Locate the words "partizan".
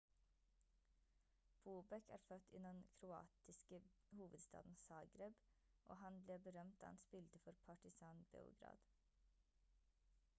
7.67-8.25